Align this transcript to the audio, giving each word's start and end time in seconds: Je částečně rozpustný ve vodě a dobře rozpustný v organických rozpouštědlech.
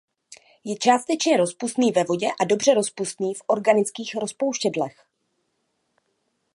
Je 0.63 0.75
částečně 0.77 1.37
rozpustný 1.37 1.91
ve 1.91 2.03
vodě 2.03 2.27
a 2.41 2.45
dobře 2.45 2.73
rozpustný 2.73 3.33
v 3.33 3.41
organických 3.47 4.15
rozpouštědlech. 4.15 5.07